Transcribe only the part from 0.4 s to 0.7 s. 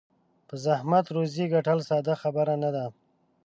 په